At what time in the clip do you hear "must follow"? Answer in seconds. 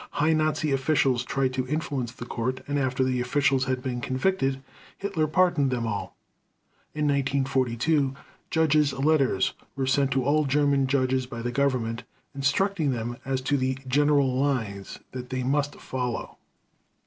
15.43-16.39